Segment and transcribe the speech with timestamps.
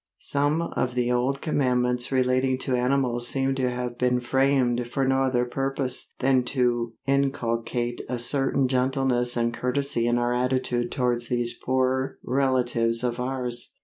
[0.17, 5.17] Some of the old commandments relating to animals seem to have been framed for no
[5.21, 11.53] other purpose than to inculcate a certain gentleness and courtesy in our attitude towards these
[11.55, 13.75] poorer relatives of ours.